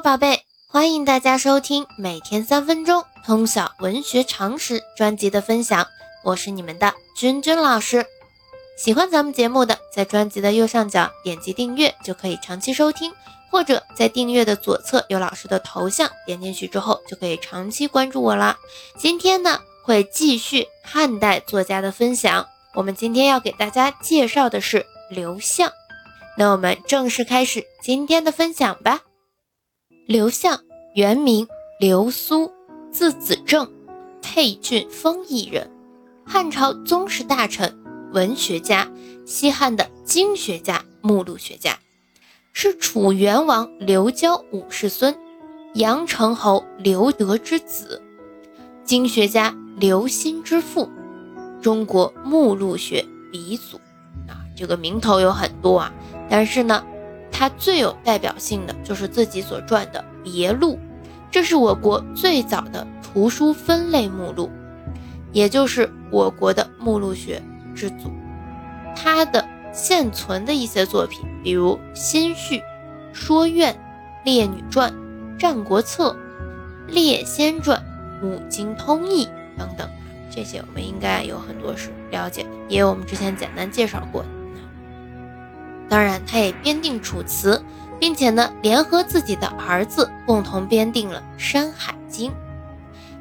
[0.00, 5.86] 宝贝，欢迎大家收听每天三分钟通晓文学常识专辑的分享，
[6.22, 8.04] 我是你们的君君老师。
[8.76, 13.10] 喜欢咱们节目的，在专辑的右上角点击订阅就可以长期收听，
[13.50, 18.58] 或者在订阅的左侧有老师的头像，点进去之后就可以长期关注我啦。
[18.98, 25.72] 今天呢，会继续汉代作家的分享，我们今天要给大家介绍的是刘向。
[26.36, 29.00] 那我们正式开始今天的分享吧。
[30.06, 30.60] 刘向，
[30.94, 31.48] 原名
[31.80, 32.52] 刘苏，
[32.92, 33.68] 字子正，
[34.22, 35.68] 沛郡丰邑人，
[36.24, 37.76] 汉朝宗室大臣、
[38.12, 38.88] 文学家，
[39.26, 41.80] 西汉的经学家、目录学家，
[42.52, 45.12] 是楚元王刘交五世孙，
[45.74, 48.00] 阳城侯刘德之子，
[48.84, 50.88] 经学家刘歆之父，
[51.60, 53.78] 中国目录学鼻祖。
[54.28, 55.92] 啊，这个名头有很多啊，
[56.30, 56.86] 但是呢。
[57.38, 60.72] 他最有代表性的就是自己所撰的《别录》，
[61.30, 64.50] 这是我国最早的图书分类目录，
[65.32, 67.42] 也就是我国的目录学
[67.74, 68.10] 之祖。
[68.96, 72.56] 他的现存的一些作品，比如《新序》
[73.12, 73.74] 《说苑》
[74.24, 74.90] 《列女传》
[75.36, 76.16] 《战国策》
[76.94, 77.84] 《列仙传》
[78.26, 79.26] 《五经通义》
[79.58, 79.86] 等等，
[80.30, 84.24] 这些我们应该有很多是了解的，也有我们之前简单介绍过。
[85.88, 87.56] 当然，他也编订《楚辞》，
[87.98, 92.30] 并且呢，联合自己的儿子共同编订了《山海经》。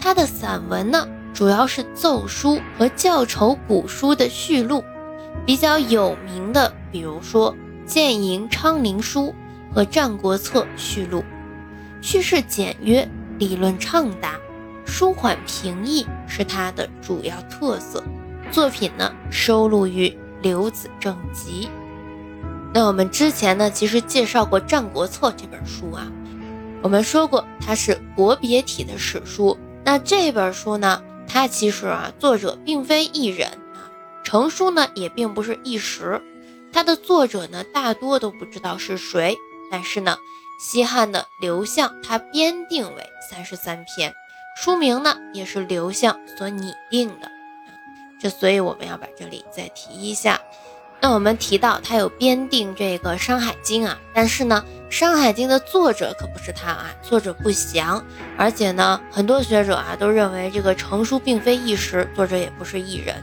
[0.00, 4.82] 他的散文呢，主要是奏书和校筹古书的序录，
[5.44, 7.52] 比较有名的，比如说
[7.86, 9.34] 《建营昌陵书》
[9.74, 11.22] 和《战国策》序录，
[12.00, 13.06] 叙事简约，
[13.38, 14.36] 理论畅达，
[14.86, 18.02] 舒缓平易，是他的主要特色。
[18.50, 20.08] 作品呢，收录于
[20.40, 21.68] 《刘子正集》。
[22.76, 26.12] 那我们之前呢，其实介绍过《战国策》这本书啊，
[26.82, 29.56] 我们说过它是国别体的史书。
[29.82, 33.88] 那这本书呢，它其实啊，作者并非一人啊，
[34.22, 36.20] 成书呢也并不是一时，
[36.70, 39.38] 它的作者呢大多都不知道是谁。
[39.70, 40.18] 但是呢，
[40.60, 44.12] 西汉的刘向他编定为三十三篇，
[44.54, 47.30] 书名呢也是刘向所拟定的
[48.20, 50.38] 这所以我们要把这里再提一下。
[51.00, 58.04] 那我们提到他有编定这个《山海经》啊，但是呢，《山海经》的作者可不是他啊，作者不详，
[58.36, 63.14] 而且呢，很多学者啊都认为这个成书并非一时，作者也不是一人。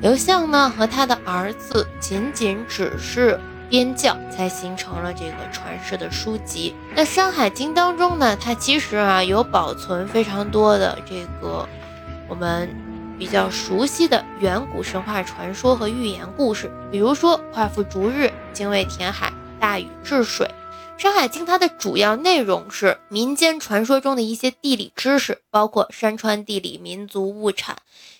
[0.00, 6.74] 刘向呢和他的儿子仅仅只是编校，才形成了这个传世的书籍。
[6.94, 11.68] 那《山海经》当中呢，它其实啊有保存非常多的这个
[12.28, 12.68] 我们。
[13.18, 20.46] 比较熟悉的远古神话传说和寓言故事，比如说夸父逐日、精卫填海、大禹治水。
[21.02, 27.76] 《山海经》它的主要内容是民间传说中的一些地理知识，包括山川地理、民族物产、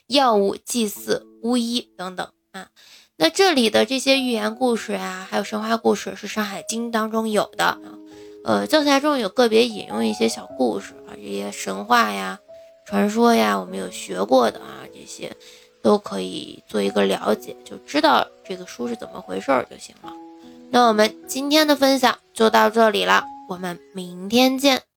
[0.08, 2.68] 药物、祭祀、巫医等等啊。
[3.16, 7.78] 那这里的这些寓言故事呀，还有神话故事，是《山海经》当中有的啊。
[8.44, 12.38] 呃，教材中有个别引用一些小故事啊，这些神话呀。
[12.84, 15.34] 传说呀，我们有学过的啊，些
[15.82, 20.12] 都可以做一个了解，就知道这个书是怎么回事儿就行了。
[20.70, 24.86] 那我们今天的分享就到这里了，我们明天见。